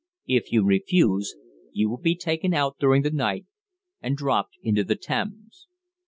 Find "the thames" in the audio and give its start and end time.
4.83-5.67